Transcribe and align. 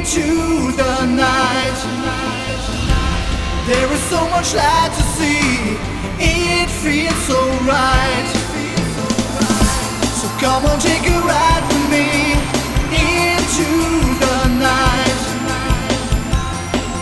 into 0.00 0.72
the 0.80 1.04
night. 1.04 1.78
There 3.66 3.92
is 3.92 4.02
so 4.08 4.20
much 4.30 4.54
light 4.54 4.92
to 4.96 5.02
see, 5.16 5.76
it 6.18 6.70
feels 6.70 7.20
so 7.28 7.38
right. 7.68 8.30
So 10.18 10.26
come 10.40 10.64
on, 10.64 10.78
take 10.80 11.04
a 11.04 11.18
ride 11.30 11.64
with 11.68 11.86
me 11.92 12.08
into 13.12 13.68
the 14.24 14.38
night. 14.68 15.20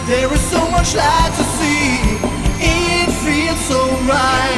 There 0.09 0.33
is 0.33 0.41
so 0.51 0.69
much 0.69 0.97
light 0.97 1.33
to 1.39 1.45
see, 1.57 2.01
it 2.59 3.11
feels 3.23 3.61
so 3.71 3.81
right. 4.11 4.58